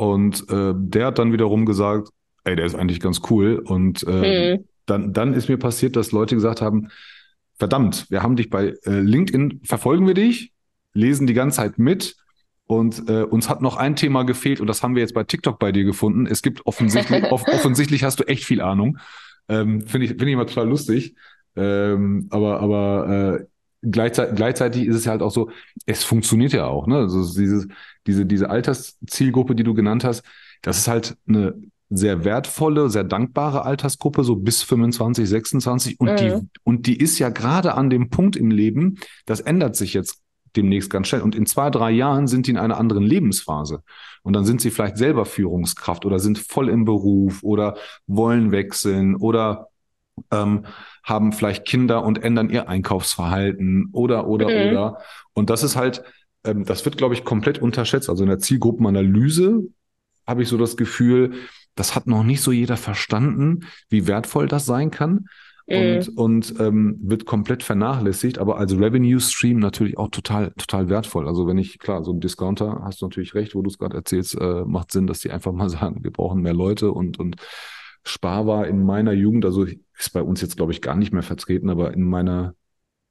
[0.00, 2.08] und äh, der hat dann wiederum gesagt,
[2.44, 3.62] ey, der ist eigentlich ganz cool.
[3.62, 4.64] Und äh, mhm.
[4.86, 6.88] dann, dann ist mir passiert, dass Leute gesagt haben,
[7.58, 10.52] verdammt, wir haben dich bei äh, LinkedIn, verfolgen wir dich,
[10.94, 12.16] lesen die ganze Zeit mit
[12.70, 15.58] und äh, uns hat noch ein Thema gefehlt und das haben wir jetzt bei TikTok
[15.58, 16.26] bei dir gefunden.
[16.26, 18.98] Es gibt offensichtlich, off offensichtlich hast du echt viel Ahnung.
[19.48, 21.14] Ähm, Finde ich, finde ich immer total lustig.
[21.56, 23.44] Ähm, aber aber äh,
[23.82, 25.50] gleichzeitig, gleichzeitig ist es ja halt auch so,
[25.86, 26.86] es funktioniert ja auch.
[26.86, 26.98] Ne?
[26.98, 27.66] Also dieses,
[28.06, 30.22] diese, diese Alterszielgruppe, die du genannt hast,
[30.62, 31.54] das ist halt eine
[31.90, 35.98] sehr wertvolle, sehr dankbare Altersgruppe, so bis 25, 26.
[35.98, 36.16] Und, mhm.
[36.16, 40.19] die, und die ist ja gerade an dem Punkt im Leben, das ändert sich jetzt
[40.56, 41.22] demnächst ganz schnell.
[41.22, 43.82] Und in zwei, drei Jahren sind die in einer anderen Lebensphase.
[44.22, 49.16] Und dann sind sie vielleicht selber Führungskraft oder sind voll im Beruf oder wollen wechseln
[49.16, 49.68] oder
[50.30, 50.66] ähm,
[51.02, 54.70] haben vielleicht Kinder und ändern ihr Einkaufsverhalten oder, oder, mhm.
[54.70, 54.98] oder.
[55.32, 56.02] Und das ist halt,
[56.44, 58.10] ähm, das wird, glaube ich, komplett unterschätzt.
[58.10, 59.62] Also in der Zielgruppenanalyse
[60.26, 61.32] habe ich so das Gefühl,
[61.74, 65.26] das hat noch nicht so jeder verstanden, wie wertvoll das sein kann
[65.70, 66.18] und, mhm.
[66.18, 71.28] und ähm, wird komplett vernachlässigt, aber als Revenue Stream natürlich auch total, total wertvoll.
[71.28, 73.96] Also wenn ich, klar, so ein Discounter, hast du natürlich recht, wo du es gerade
[73.96, 77.36] erzählst, äh, macht Sinn, dass die einfach mal sagen, wir brauchen mehr Leute und, und
[78.04, 81.22] Spar war in meiner Jugend, also ist bei uns jetzt, glaube ich, gar nicht mehr
[81.22, 82.54] vertreten, aber in meiner,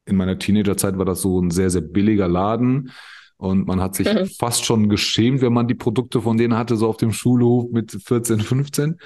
[0.06, 2.92] in meiner Teenagerzeit war das so ein sehr, sehr billiger Laden.
[3.38, 6.90] Und man hat sich fast schon geschämt, wenn man die Produkte von denen hatte, so
[6.90, 8.98] auf dem Schulhof mit 14, 15.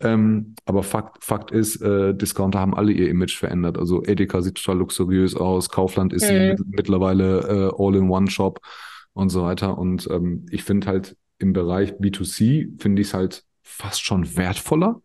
[0.00, 3.78] Ähm, aber Fakt, Fakt ist, äh, Discounter haben alle ihr Image verändert.
[3.78, 6.48] Also Edeka sieht total luxuriös aus, Kaufland ist mhm.
[6.48, 8.60] mit, mittlerweile äh, All-in-One-Shop
[9.12, 9.78] und so weiter.
[9.78, 15.00] Und ähm, ich finde halt im Bereich B2C, finde ich es halt fast schon wertvoller,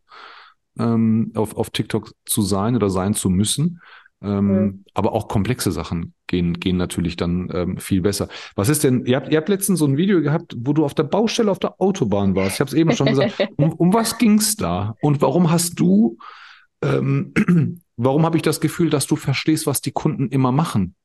[0.78, 3.82] ähm, auf, auf TikTok zu sein oder sein zu müssen.
[4.22, 4.86] Ähm, mhm.
[4.94, 8.30] Aber auch komplexe Sachen gehen, gehen natürlich dann ähm, viel besser.
[8.56, 10.94] Was ist denn, ihr habt, ihr habt letztens so ein Video gehabt, wo du auf
[10.94, 12.56] der Baustelle auf der Autobahn warst.
[12.56, 13.34] Ich habe es eben schon gesagt.
[13.58, 14.96] Um, um was ging's da?
[15.02, 16.18] Und warum hast du,
[16.82, 17.34] ähm,
[17.98, 20.96] warum habe ich das Gefühl, dass du verstehst, was die Kunden immer machen?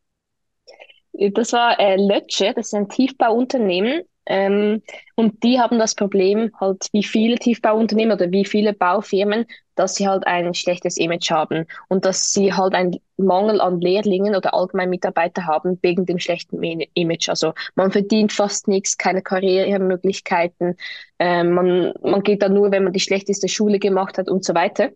[1.12, 4.82] Das war äh, Lötsche, das ist ein Tiefbauunternehmen ähm,
[5.16, 10.08] und die haben das Problem, halt wie viele Tiefbauunternehmen oder wie viele Baufirmen, dass sie
[10.08, 14.90] halt ein schlechtes Image haben und dass sie halt einen Mangel an Lehrlingen oder allgemein
[14.90, 17.28] Mitarbeiter haben wegen dem schlechten Image.
[17.28, 20.76] Also man verdient fast nichts, keine Karrieremöglichkeiten,
[21.18, 24.54] ähm, man, man geht da nur, wenn man die schlechteste Schule gemacht hat und so
[24.54, 24.90] weiter.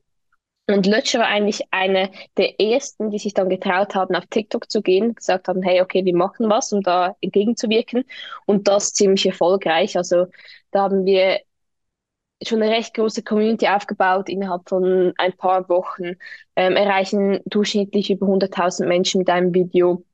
[0.70, 4.82] Und Lötscher war eigentlich eine der ersten, die sich dann getraut haben, auf TikTok zu
[4.82, 8.04] gehen, gesagt haben, hey, okay, wir machen was, um da entgegenzuwirken.
[8.44, 9.96] Und das ziemlich erfolgreich.
[9.96, 10.26] Also
[10.70, 11.40] da haben wir
[12.46, 16.16] schon eine recht große Community aufgebaut innerhalb von ein paar Wochen,
[16.54, 20.04] ähm, erreichen durchschnittlich über 100.000 Menschen mit einem Video.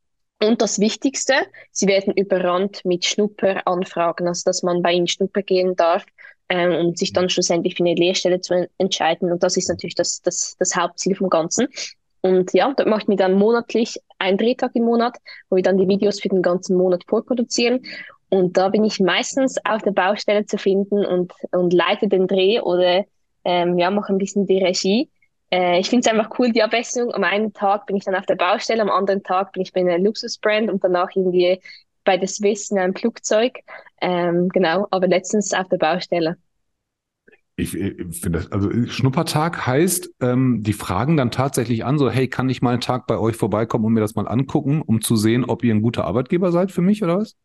[0.40, 1.34] Und das Wichtigste,
[1.72, 6.04] sie werden überrannt mit Schnupperanfragen, also dass man bei ihnen Schnupper gehen darf
[6.48, 9.32] ähm, um sich dann schlussendlich für eine Lehrstelle zu entscheiden.
[9.32, 11.68] Und das ist natürlich das, das, das Hauptziel vom Ganzen.
[12.20, 15.18] Und ja, dort macht mir dann monatlich einen Drehtag im Monat,
[15.50, 17.82] wo wir dann die Videos für den ganzen Monat vorproduzieren.
[18.30, 22.60] Und da bin ich meistens auf der Baustelle zu finden und, und leite den Dreh
[22.60, 23.04] oder
[23.44, 25.10] ähm, ja, mache ein bisschen die Regie.
[25.50, 27.12] Äh, ich finde es einfach cool, die Abwechslung.
[27.12, 29.80] Am einen Tag bin ich dann auf der Baustelle, am anderen Tag bin ich bei
[29.80, 31.60] einer Luxusbrand und danach irgendwie
[32.04, 33.60] bei der Swiss in einem Flugzeug.
[34.00, 36.36] Ähm, genau, aber letztens auf der Baustelle.
[37.56, 42.26] Ich, ich finde das, also Schnuppertag heißt, ähm, die fragen dann tatsächlich an, so, hey,
[42.28, 45.14] kann ich mal einen Tag bei euch vorbeikommen und mir das mal angucken, um zu
[45.14, 47.36] sehen, ob ihr ein guter Arbeitgeber seid für mich oder was?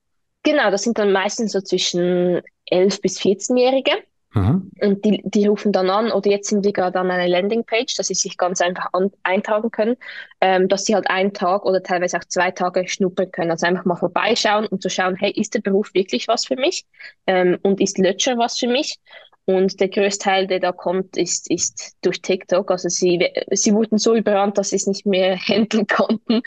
[0.43, 3.91] Genau, das sind dann meistens so zwischen 11 bis 14-Jährige.
[4.33, 4.69] Mhm.
[4.79, 8.07] Und die, die rufen dann an, oder jetzt sind wir gerade an einer Landingpage, dass
[8.07, 9.95] sie sich ganz einfach an, eintragen können,
[10.39, 13.51] ähm, dass sie halt einen Tag oder teilweise auch zwei Tage schnuppern können.
[13.51, 16.85] Also einfach mal vorbeischauen und zu schauen, hey, ist der Beruf wirklich was für mich?
[17.25, 18.99] Ähm, und ist Lötscher was für mich?
[19.45, 22.69] Und der größte Teil, der da kommt, ist, ist durch TikTok.
[22.69, 26.41] Also sie, sie wurden so überrannt, dass sie es nicht mehr handeln konnten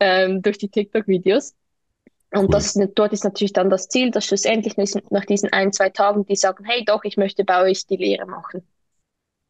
[0.00, 1.54] ähm, durch die TikTok-Videos.
[2.30, 4.76] Und das, dort ist natürlich dann das Ziel, dass schlussendlich
[5.10, 8.26] nach diesen ein, zwei Tagen die sagen, hey doch, ich möchte bei euch die Lehre
[8.26, 8.62] machen.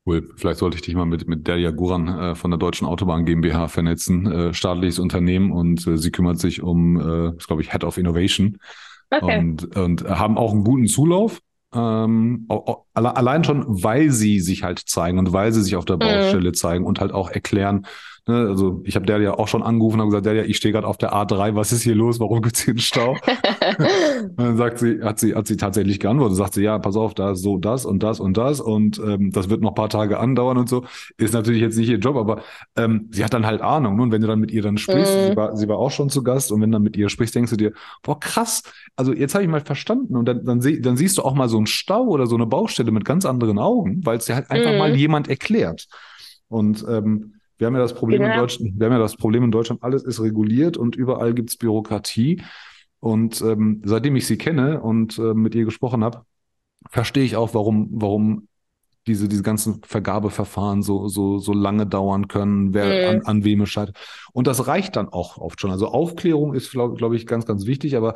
[0.06, 0.26] Cool.
[0.36, 3.68] Vielleicht sollte ich dich mal mit, mit Delia Guran äh, von der Deutschen Autobahn GmbH
[3.68, 4.30] vernetzen.
[4.30, 8.58] Äh, staatliches Unternehmen und äh, sie kümmert sich um, äh, glaube ich, Head of Innovation.
[9.10, 9.38] Okay.
[9.38, 11.40] Und, und haben auch einen guten Zulauf.
[11.74, 12.48] Ähm,
[12.94, 16.00] allein schon, weil sie sich halt zeigen und weil sie sich auf der mhm.
[16.00, 16.54] Baustelle mhm.
[16.54, 17.86] zeigen und halt auch erklären,
[18.28, 18.46] Ne?
[18.46, 20.86] Also ich habe der ja auch schon angerufen und gesagt, der ja, ich stehe gerade
[20.86, 22.20] auf der A3, was ist hier los?
[22.20, 23.12] Warum gibt's hier einen Stau?
[24.20, 27.14] und dann sagt sie, hat sie, hat sie tatsächlich geantwortet, sagt sie, ja, pass auf,
[27.14, 30.20] da ist so das und das und das und ähm, das wird noch paar Tage
[30.20, 30.84] andauern und so.
[31.16, 32.42] Ist natürlich jetzt nicht ihr Job, aber
[32.76, 33.96] ähm, sie hat dann halt Ahnung.
[33.96, 34.02] Ne?
[34.02, 35.30] Und wenn du dann mit ihr dann sprichst, mhm.
[35.30, 37.50] sie, war, sie war auch schon zu Gast und wenn dann mit ihr sprichst, denkst
[37.50, 38.62] du dir, boah, krass,
[38.94, 41.56] also jetzt habe ich mal verstanden und dann, dann, dann siehst du auch mal so
[41.56, 44.72] einen Stau oder so eine Baustelle mit ganz anderen Augen, weil es dir halt einfach
[44.72, 44.78] mhm.
[44.78, 45.86] mal jemand erklärt.
[46.48, 48.34] Und ähm, wir haben ja das Problem genau.
[48.34, 51.56] in Deutschland, wir haben ja das Problem in Deutschland, alles ist reguliert und überall gibt's
[51.56, 52.42] Bürokratie.
[53.00, 56.22] Und ähm, seitdem ich sie kenne und äh, mit ihr gesprochen habe,
[56.90, 58.48] verstehe ich auch, warum, warum
[59.06, 63.20] diese, diese ganzen Vergabeverfahren so, so, so lange dauern können, wer mhm.
[63.20, 63.96] an, an wem es scheitert.
[64.32, 65.70] Und das reicht dann auch oft schon.
[65.70, 68.14] Also Aufklärung ist, glaube glaub ich, ganz, ganz wichtig, aber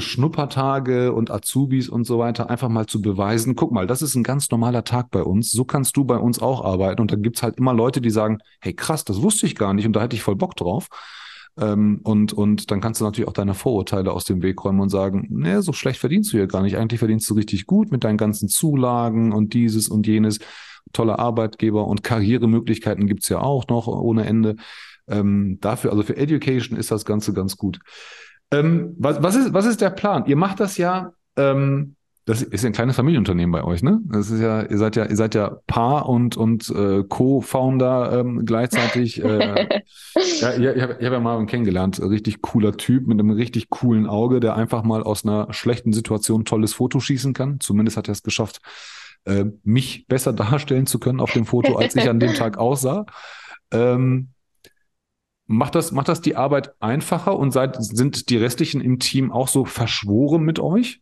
[0.00, 4.22] Schnuppertage und Azubis und so weiter einfach mal zu beweisen, guck mal, das ist ein
[4.22, 7.00] ganz normaler Tag bei uns, so kannst du bei uns auch arbeiten.
[7.00, 9.86] Und dann gibt's halt immer Leute, die sagen, hey krass, das wusste ich gar nicht
[9.86, 10.88] und da hätte ich voll Bock drauf.
[11.58, 14.88] Ähm, und, und dann kannst du natürlich auch deine Vorurteile aus dem Weg räumen und
[14.88, 16.76] sagen, nee, so schlecht verdienst du ja gar nicht.
[16.78, 20.38] Eigentlich verdienst du richtig gut mit deinen ganzen Zulagen und dieses und jenes.
[20.92, 24.56] Tolle Arbeitgeber und Karrieremöglichkeiten gibt's ja auch noch ohne Ende.
[25.08, 27.80] Ähm, dafür, also für Education ist das Ganze ganz gut.
[28.52, 30.24] Ähm, was, was, ist, was ist der Plan?
[30.26, 34.00] Ihr macht das ja, ähm, das ist ja ein kleines Familienunternehmen bei euch, ne?
[34.04, 38.42] Das ist ja, ihr seid ja, ihr seid ja Paar und und äh, Co-Founder ähm,
[38.46, 39.22] gleichzeitig.
[39.24, 39.80] Äh,
[40.40, 44.38] ja, ich habe hab ja Marvin kennengelernt, richtig cooler Typ mit einem richtig coolen Auge,
[44.38, 47.58] der einfach mal aus einer schlechten Situation ein tolles Foto schießen kann.
[47.58, 48.60] Zumindest hat er es geschafft,
[49.24, 53.04] äh, mich besser darstellen zu können auf dem Foto, als ich an dem Tag aussah.
[53.72, 54.28] Ähm,
[55.46, 59.48] Macht das, macht das die Arbeit einfacher und seid, sind die restlichen im Team auch
[59.48, 61.00] so verschworen mit euch?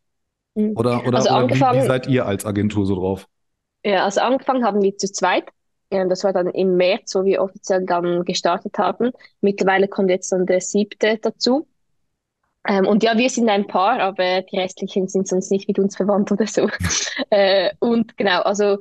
[0.55, 0.72] Mhm.
[0.76, 3.29] Oder, oder, also oder wie, wie, seid ihr als Agentur so drauf?
[3.85, 5.44] Ja, also angefangen haben wir zu zweit.
[5.90, 9.11] Das war dann im März, wo wir offiziell dann gestartet haben.
[9.40, 11.66] Mittlerweile kommt jetzt dann der siebte dazu.
[12.68, 15.96] Ähm, und ja, wir sind ein Paar, aber die restlichen sind sonst nicht mit uns
[15.96, 16.68] verwandt oder so.
[17.31, 18.79] äh, und genau, also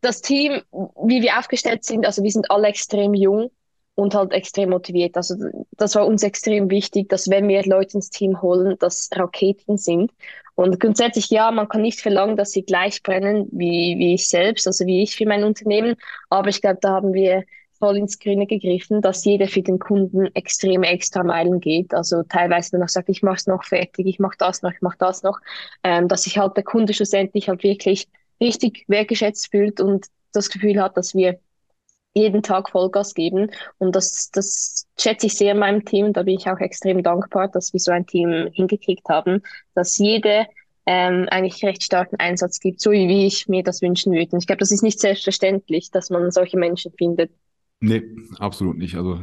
[0.00, 3.50] das Team, wie wir aufgestellt sind, also wir sind alle extrem jung
[3.94, 5.16] und halt extrem motiviert.
[5.16, 5.34] Also
[5.72, 10.12] das war uns extrem wichtig, dass wenn wir Leute ins Team holen, dass Raketen sind.
[10.54, 14.66] Und grundsätzlich ja, man kann nicht verlangen, dass sie gleich brennen wie, wie ich selbst,
[14.66, 15.96] also wie ich für mein Unternehmen.
[16.28, 17.44] Aber ich glaube, da haben wir
[17.78, 21.94] voll ins Grüne gegriffen, dass jeder für den Kunden extrem extra Meilen geht.
[21.94, 24.82] Also teilweise dann auch sagt, ich mache es noch fertig, ich mache das noch, ich
[24.82, 25.40] mache das noch,
[25.82, 28.06] ähm, dass sich halt der Kunde schlussendlich halt wirklich
[28.40, 31.40] richtig wertgeschätzt fühlt und das Gefühl hat, dass wir
[32.14, 33.50] jeden Tag Vollgas geben.
[33.78, 36.12] Und das, das schätze ich sehr in meinem Team.
[36.12, 39.42] Da bin ich auch extrem dankbar, dass wir so ein Team hingekriegt haben,
[39.74, 40.46] dass jede
[40.86, 44.30] ähm, eigentlich recht starken Einsatz gibt, so wie ich mir das wünschen würde.
[44.32, 47.30] Und ich glaube, das ist nicht selbstverständlich, dass man solche Menschen findet.
[47.80, 48.02] Nee,
[48.38, 48.96] absolut nicht.
[48.96, 49.20] Also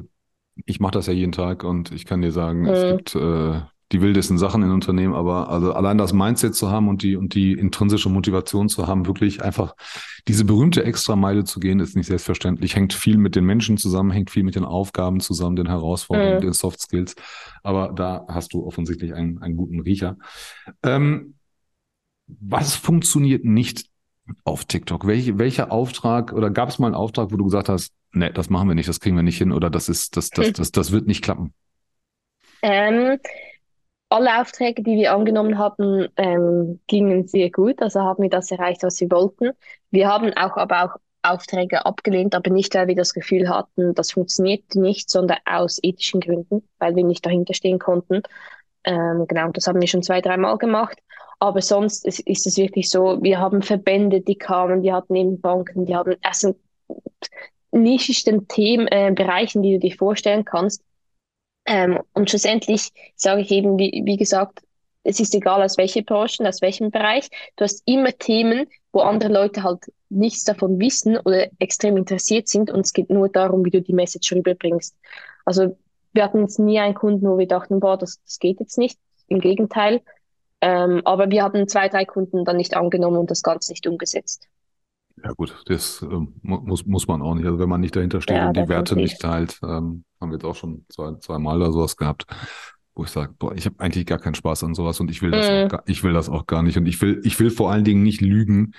[0.65, 2.67] ich mache das ja jeden Tag und ich kann dir sagen, mhm.
[2.69, 6.89] es gibt äh, die wildesten Sachen in Unternehmen, aber also allein das Mindset zu haben
[6.89, 9.75] und die und die intrinsische Motivation zu haben, wirklich einfach
[10.27, 12.75] diese berühmte Extrameile zu gehen, ist nicht selbstverständlich.
[12.75, 16.41] Hängt viel mit den Menschen zusammen, hängt viel mit den Aufgaben zusammen, den Herausforderungen, mhm.
[16.41, 17.15] den Soft Skills.
[17.63, 20.17] Aber da hast du offensichtlich einen, einen guten Riecher.
[20.83, 21.35] Ähm,
[22.27, 23.85] was funktioniert nicht
[24.43, 25.07] auf TikTok?
[25.07, 28.49] Welche, welcher Auftrag oder gab es mal einen Auftrag, wo du gesagt hast, nee, das
[28.49, 30.91] machen wir nicht, das kriegen wir nicht hin oder das ist, das, das, das, das
[30.91, 31.53] wird nicht klappen?
[32.61, 33.17] Ähm,
[34.09, 37.81] alle Aufträge, die wir angenommen hatten, ähm, gingen sehr gut.
[37.81, 39.51] Also haben wir das erreicht, was wir wollten.
[39.91, 44.11] Wir haben auch aber auch Aufträge abgelehnt, aber nicht, weil wir das Gefühl hatten, das
[44.11, 48.21] funktioniert nicht, sondern aus ethischen Gründen, weil wir nicht dahinter stehen konnten.
[48.85, 50.97] Ähm, genau, das haben wir schon zwei, dreimal gemacht.
[51.39, 55.39] Aber sonst ist, ist, es wirklich so, wir haben Verbände, die kamen, wir hatten eben
[55.41, 56.55] Banken, die haben also
[57.71, 60.81] nischigsten Themen, äh, Bereichen, die du dir vorstellen kannst.
[61.67, 64.61] Ähm, und schlussendlich sage ich eben, wie, wie gesagt,
[65.03, 67.29] es ist egal aus welcher Branche, aus welchem Bereich.
[67.55, 72.71] Du hast immer Themen, wo andere Leute halt nichts davon wissen oder extrem interessiert sind
[72.71, 74.95] und es geht nur darum, wie du die Message rüberbringst.
[75.45, 75.77] Also
[76.13, 78.97] wir hatten jetzt nie einen Kunden, wo wir dachten, boah, das, das geht jetzt nicht.
[79.27, 80.01] Im Gegenteil.
[80.61, 84.47] Ähm, aber wir haben zwei, drei Kunden dann nicht angenommen und das Ganze nicht umgesetzt.
[85.23, 87.45] Ja gut, das äh, muss, muss man auch nicht.
[87.45, 90.33] Also wenn man nicht dahinter steht ja, und die Werte nicht teilt, ähm, haben wir
[90.33, 92.25] jetzt auch schon zwei, zwei Mal oder sowas gehabt,
[92.95, 95.31] wo ich sage, boah, ich habe eigentlich gar keinen Spaß an sowas und ich will
[95.31, 95.65] das, mhm.
[95.65, 96.77] auch gar, ich will das auch gar nicht.
[96.77, 98.73] Und ich will, ich will vor allen Dingen nicht lügen,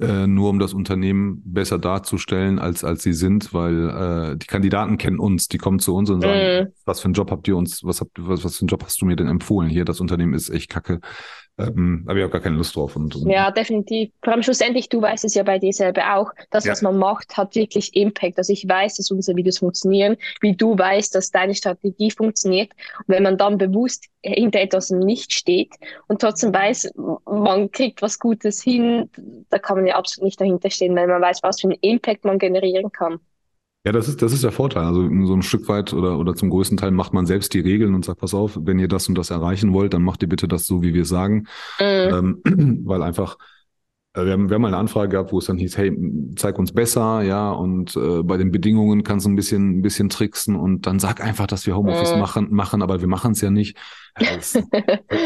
[0.00, 4.98] äh, nur um das Unternehmen besser darzustellen, als, als sie sind, weil äh, die Kandidaten
[4.98, 6.72] kennen uns, die kommen zu uns und sagen, mhm.
[6.84, 9.00] was für einen Job habt ihr uns, was habt was, was für einen Job hast
[9.00, 9.70] du mir denn empfohlen?
[9.70, 11.00] Hier, das Unternehmen ist echt kacke.
[11.56, 12.96] Ähm, habe ich auch gar keine Lust drauf.
[12.96, 14.10] Und, und ja, definitiv.
[14.22, 16.72] Vor allem schlussendlich, du weißt es ja bei dir selber auch, das, ja.
[16.72, 18.38] was man macht, hat wirklich Impact.
[18.38, 22.72] Also ich weiß, dass unsere Videos funktionieren, wie du weißt, dass deine Strategie funktioniert.
[22.98, 25.72] Und wenn man dann bewusst hinter etwas nicht steht
[26.08, 26.92] und trotzdem weiß,
[27.26, 29.08] man kriegt was Gutes hin,
[29.50, 32.24] da kann man ja absolut nicht dahinter stehen, weil man weiß, was für einen Impact
[32.24, 33.20] man generieren kann.
[33.84, 34.84] Ja, das ist, das ist der Vorteil.
[34.84, 37.94] Also so ein Stück weit oder, oder zum größten Teil macht man selbst die Regeln
[37.94, 40.48] und sagt, pass auf, wenn ihr das und das erreichen wollt, dann macht ihr bitte
[40.48, 41.46] das so, wie wir sagen.
[41.78, 42.40] Mhm.
[42.46, 43.36] Ähm, weil einfach,
[44.14, 45.94] äh, wir haben, wir haben mal eine Anfrage gehabt, wo es dann hieß, hey,
[46.34, 50.08] zeig uns besser, ja, und äh, bei den Bedingungen kannst du ein bisschen, ein bisschen
[50.08, 52.20] tricksen und dann sag einfach, dass wir Homeoffice mhm.
[52.20, 53.76] machen, machen, aber wir machen es ja nicht.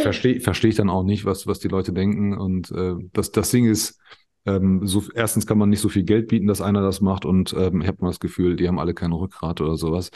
[0.02, 2.36] Verstehe versteh ich dann auch nicht, was, was die Leute denken.
[2.36, 4.00] Und äh, das, das Ding ist,
[4.48, 7.54] ähm, so, erstens kann man nicht so viel Geld bieten, dass einer das macht und
[7.58, 10.10] ähm, ich habe mal das Gefühl, die haben alle kein Rückgrat oder sowas.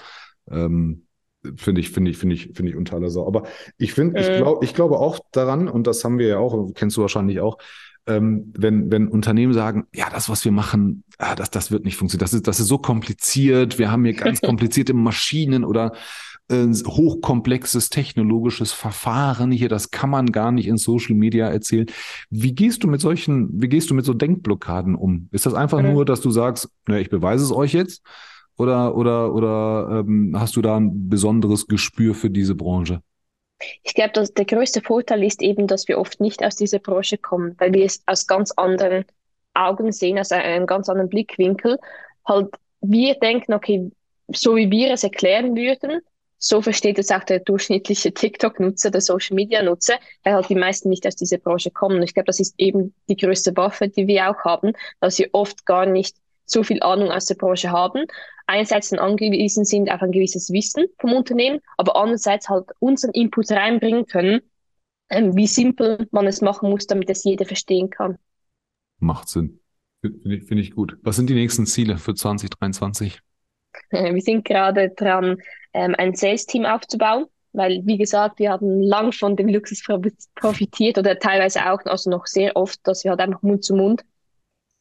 [0.51, 1.07] Ähm,
[1.57, 3.27] finde ich, finde ich, finde ich, finde ich unter aller Sau.
[3.27, 3.45] Aber
[3.77, 4.33] ich finde, äh.
[4.33, 7.41] ich glaube, ich glaube auch daran, und das haben wir ja auch, kennst du wahrscheinlich
[7.41, 7.59] auch,
[8.07, 11.97] ähm, wenn, wenn Unternehmen sagen, ja, das, was wir machen, ah, das, das wird nicht
[11.97, 12.25] funktionieren.
[12.25, 13.79] Das ist, das ist so kompliziert.
[13.79, 15.93] Wir haben hier ganz komplizierte Maschinen oder
[16.49, 21.87] äh, hochkomplexes technologisches Verfahren hier, das kann man gar nicht in Social Media erzählen.
[22.31, 25.29] Wie gehst du mit solchen, wie gehst du mit so Denkblockaden um?
[25.31, 25.93] Ist das einfach mhm.
[25.93, 28.03] nur, dass du sagst, na, ich beweise es euch jetzt?
[28.57, 33.01] Oder, oder, oder ähm, hast du da ein besonderes Gespür für diese Branche?
[33.83, 37.19] Ich glaube, dass der größte Vorteil ist eben, dass wir oft nicht aus dieser Branche
[37.19, 39.05] kommen, weil wir es aus ganz anderen
[39.55, 41.79] Augen sehen, aus einem ganz anderen Blickwinkel.
[42.27, 42.49] Halt,
[42.81, 43.91] wir denken, okay,
[44.35, 46.01] so wie wir es erklären würden,
[46.45, 51.15] so versteht es auch der durchschnittliche TikTok-Nutzer, der Social-Media-Nutzer, weil halt die meisten nicht aus
[51.15, 51.97] dieser Branche kommen.
[51.97, 55.29] Und ich glaube, das ist eben die größte Waffe, die wir auch haben, dass wir
[55.33, 58.07] oft gar nicht so viel Ahnung aus der Branche haben.
[58.49, 63.53] Einerseits dann angewiesen sind auf ein gewisses Wissen vom Unternehmen, aber andererseits halt unseren Input
[63.53, 64.41] reinbringen können,
[65.11, 68.19] ähm, wie simpel man es machen muss, damit es jeder verstehen kann.
[68.99, 69.61] Macht Sinn.
[70.01, 70.99] Finde ich, find ich gut.
[71.03, 73.21] Was sind die nächsten Ziele für 2023?
[73.91, 75.39] Wir sind gerade dran,
[75.75, 79.83] ähm, ein Sales-Team aufzubauen, weil, wie gesagt, wir haben lang von dem Luxus
[80.35, 84.05] profitiert oder teilweise auch, also noch sehr oft, dass wir halt einfach Mund zu Mund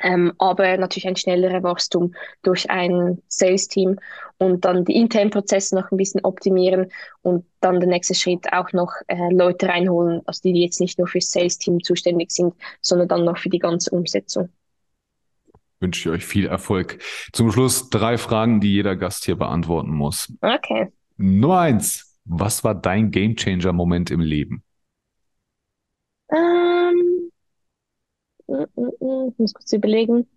[0.04, 4.00] ähm, aber natürlich ein schnellerer Wachstum durch ein Sales-Team
[4.38, 8.72] und dann die internen Prozesse noch ein bisschen optimieren und dann der nächste Schritt auch
[8.74, 13.26] noch äh, Leute reinholen, also die jetzt nicht nur fürs Sales-Team zuständig sind, sondern dann
[13.26, 14.50] noch für die ganze Umsetzung
[15.82, 17.00] wünsche ich euch viel Erfolg.
[17.34, 20.34] Zum Schluss drei Fragen, die jeder Gast hier beantworten muss.
[20.42, 20.92] Okay.
[21.18, 22.20] Nummer eins.
[22.26, 24.64] Was war dein Gamechanger-Moment im Leben?
[26.32, 27.32] Ähm,
[28.48, 30.28] mm, mm, mm, ich muss kurz überlegen.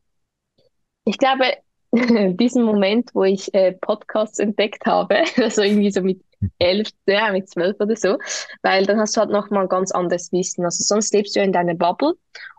[1.04, 1.44] Ich glaube,
[1.92, 6.22] diesen Moment, wo ich äh, Podcasts entdeckt habe, also irgendwie so mit
[6.58, 8.18] elf, ja, mit zwölf oder so,
[8.62, 10.64] weil dann hast du halt nochmal ganz anderes Wissen.
[10.64, 12.14] Also sonst lebst du ja in deiner Bubble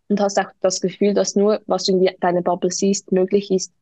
[0.10, 3.74] und hast auch das Gefühl, dass nur, was du in deiner Bubble siehst, möglich ist.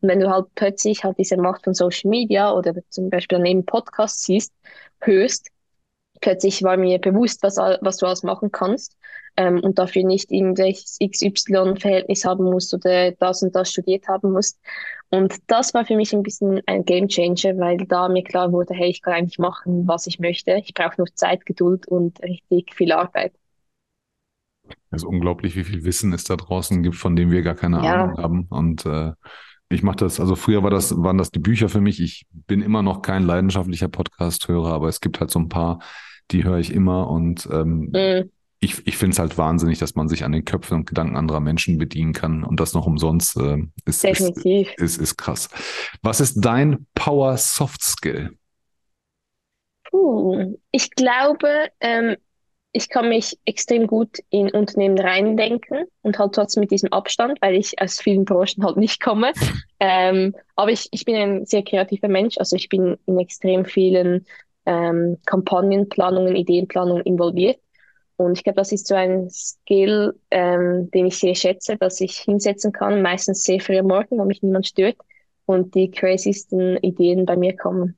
[0.00, 3.64] Und wenn du halt plötzlich halt diese Macht von Social Media oder zum Beispiel daneben
[3.66, 4.52] Podcasts siehst,
[5.00, 5.50] hörst,
[6.20, 8.96] plötzlich war mir bewusst, was, was du alles machen kannst
[9.36, 14.58] ähm, und dafür nicht irgendwelches XY-Verhältnis haben musst oder das und das studiert haben musst.
[15.10, 18.74] Und das war für mich ein bisschen ein Game Changer, weil da mir klar wurde,
[18.74, 20.52] hey, ich kann eigentlich machen, was ich möchte.
[20.64, 23.32] Ich brauche nur Zeit, Geduld und richtig viel Arbeit.
[24.90, 27.84] Es ist unglaublich, wie viel Wissen es da draußen gibt, von dem wir gar keine
[27.84, 28.04] ja.
[28.04, 28.46] Ahnung haben.
[28.48, 29.12] Und äh,
[29.68, 32.00] ich mache das, also früher war das, waren das die Bücher für mich.
[32.00, 35.80] Ich bin immer noch kein leidenschaftlicher Podcast-Hörer, aber es gibt halt so ein paar,
[36.30, 38.30] die höre ich immer und ähm, mhm.
[38.60, 41.40] ich, ich finde es halt wahnsinnig, dass man sich an den Köpfen und Gedanken anderer
[41.40, 44.68] Menschen bedienen kann und das noch umsonst äh, ist, Definitiv.
[44.76, 45.50] Ist, ist, ist krass.
[46.02, 48.36] Was ist dein Power Soft Skill?
[49.90, 52.16] Puh, ich glaube, ähm,
[52.72, 57.54] ich kann mich extrem gut in Unternehmen reindenken und halt trotzdem mit diesem Abstand, weil
[57.54, 59.32] ich aus vielen Branchen halt nicht komme.
[59.80, 64.26] Ähm, aber ich, ich bin ein sehr kreativer Mensch, also ich bin in extrem vielen
[64.66, 67.60] ähm, Kampagnenplanungen, Ideenplanungen involviert.
[68.16, 72.18] Und ich glaube, das ist so ein Skill, ähm, den ich sehr schätze, dass ich
[72.18, 74.96] hinsetzen kann, meistens sehr früh am Morgen, weil mich niemand stört
[75.46, 77.96] und die crazysten Ideen bei mir kommen.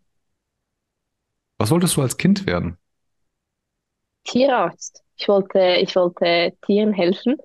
[1.56, 2.76] Was wolltest du als Kind werden?
[4.24, 5.02] Tierarzt.
[5.16, 7.36] Ich wollte, ich wollte Tieren helfen,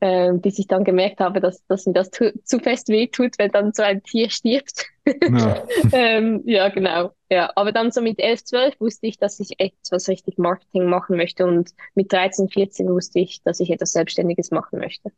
[0.00, 3.52] äh, bis ich dann gemerkt habe, dass, dass mir das zu, zu fest wehtut, wenn
[3.52, 4.86] dann so ein Tier stirbt.
[5.06, 5.62] Ja.
[5.92, 7.12] ähm, ja, genau.
[7.30, 11.16] Ja, aber dann so mit 11, 12 wusste ich, dass ich etwas richtig Marketing machen
[11.16, 15.12] möchte und mit 13, 14 wusste ich, dass ich etwas Selbstständiges machen möchte.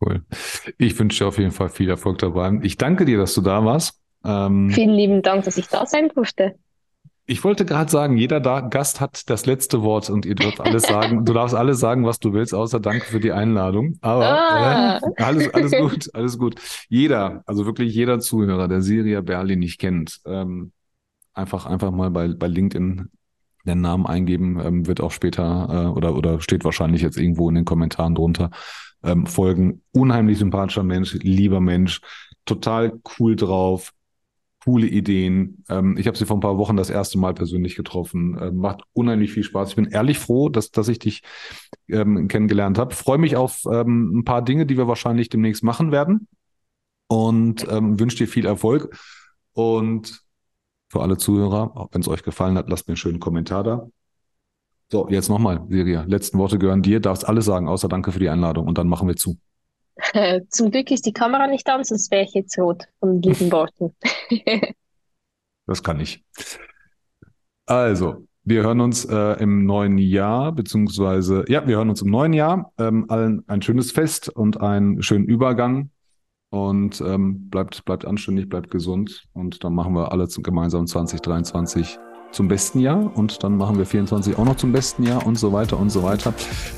[0.00, 0.24] Cool.
[0.78, 2.58] Ich wünsche dir auf jeden Fall viel Erfolg dabei.
[2.62, 4.00] Ich danke dir, dass du da warst.
[4.24, 6.54] Ähm, Vielen lieben Dank, dass ich da sein durfte.
[7.30, 10.82] Ich wollte gerade sagen, jeder da Gast hat das letzte Wort und ihr dürft alles
[10.82, 11.24] sagen.
[11.24, 13.98] Du darfst alles sagen, was du willst, außer Danke für die Einladung.
[14.00, 14.96] Aber ah.
[14.98, 16.56] äh, alles, alles gut, alles gut.
[16.88, 20.72] Jeder, also wirklich jeder Zuhörer, der Siria Berlin nicht kennt, ähm,
[21.32, 23.08] einfach, einfach mal bei, bei LinkedIn
[23.64, 27.54] den Namen eingeben, ähm, wird auch später äh, oder, oder steht wahrscheinlich jetzt irgendwo in
[27.54, 28.50] den Kommentaren drunter.
[29.04, 29.82] Ähm, folgen.
[29.92, 32.00] Unheimlich sympathischer Mensch, lieber Mensch,
[32.44, 33.92] total cool drauf,
[34.64, 35.64] coole Ideen.
[35.68, 38.38] Ähm, ich habe sie vor ein paar Wochen das erste Mal persönlich getroffen.
[38.40, 39.70] Ähm, macht unheimlich viel Spaß.
[39.70, 41.22] Ich bin ehrlich froh, dass, dass ich dich
[41.88, 42.94] ähm, kennengelernt habe.
[42.94, 46.28] Freue mich auf ähm, ein paar Dinge, die wir wahrscheinlich demnächst machen werden.
[47.08, 48.96] Und ähm, wünsche dir viel Erfolg.
[49.52, 50.22] Und
[50.88, 53.88] für alle Zuhörer, wenn es euch gefallen hat, lasst mir einen schönen Kommentar da.
[54.92, 56.02] So, jetzt nochmal, Siria.
[56.02, 57.00] Letzten Worte gehören dir.
[57.00, 58.66] Darfst alles sagen, außer danke für die Einladung.
[58.66, 59.38] Und dann machen wir zu.
[60.48, 63.94] Zum Glück ist die Kamera nicht an, sonst wäre ich jetzt rot von lieben Worten.
[65.66, 66.24] das kann ich.
[67.66, 72.32] Also, wir hören uns äh, im neuen Jahr, beziehungsweise, ja, wir hören uns im neuen
[72.32, 72.72] Jahr.
[72.78, 75.90] Ähm, allen ein schönes Fest und einen schönen Übergang.
[76.52, 79.28] Und ähm, bleibt, bleibt anständig, bleibt gesund.
[79.34, 81.96] Und dann machen wir alle gemeinsam 2023
[82.32, 85.52] zum besten Jahr und dann machen wir 24 auch noch zum besten Jahr und so
[85.52, 86.32] weiter und so weiter.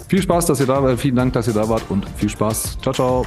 [0.09, 0.99] Viel Spaß, dass ihr da wart.
[0.99, 2.79] Vielen Dank, dass ihr da wart und viel Spaß.
[2.81, 3.27] Ciao, ciao.